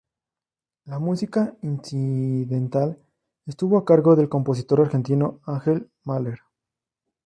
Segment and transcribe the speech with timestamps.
[0.85, 2.97] La música incidental
[3.45, 6.39] estuvo a cargo del Compositor Argentino Ángel Mahler.